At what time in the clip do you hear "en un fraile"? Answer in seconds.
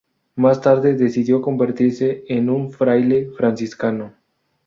2.27-3.29